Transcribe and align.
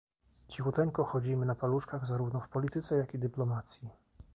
Cichuteńko 0.47 1.03
chodzimy 1.03 1.45
na 1.45 1.55
paluszkach, 1.55 2.05
zarówno 2.05 2.39
w 2.39 2.49
polityce, 2.49 2.95
jak 2.95 3.13
i 3.13 3.17
w 3.17 3.21
dyplomacji 3.21 3.89